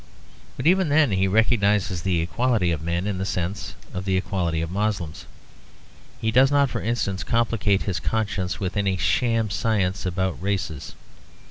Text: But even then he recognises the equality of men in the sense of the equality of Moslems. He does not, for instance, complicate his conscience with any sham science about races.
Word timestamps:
But 0.57 0.65
even 0.65 0.89
then 0.89 1.11
he 1.11 1.27
recognises 1.27 2.01
the 2.01 2.21
equality 2.21 2.71
of 2.71 2.81
men 2.81 3.05
in 3.05 3.19
the 3.19 3.23
sense 3.23 3.75
of 3.93 4.03
the 4.05 4.17
equality 4.17 4.59
of 4.59 4.71
Moslems. 4.71 5.27
He 6.19 6.31
does 6.31 6.49
not, 6.49 6.71
for 6.71 6.81
instance, 6.81 7.23
complicate 7.23 7.83
his 7.83 7.99
conscience 7.99 8.59
with 8.59 8.75
any 8.75 8.97
sham 8.97 9.51
science 9.51 10.03
about 10.07 10.41
races. 10.41 10.95